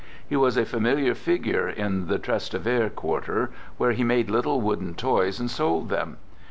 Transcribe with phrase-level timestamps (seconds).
[0.27, 4.95] He was a familiar figure in the Tras tevere quarter, where he made little wooden
[4.95, 6.17] toys and sold them.